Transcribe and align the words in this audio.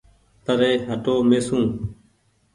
پري 0.45 0.71
هٽو 0.87 1.15
ميسون 1.29 1.65